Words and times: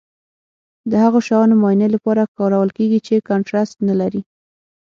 د 0.89 0.91
هغو 1.03 1.19
شیانو 1.27 1.59
معاینې 1.61 1.87
لپاره 1.95 2.31
کارول 2.37 2.69
کیږي 2.77 2.99
چې 3.07 3.25
کانټراسټ 3.29 3.77
نه 3.89 3.95
لري. 4.01 4.21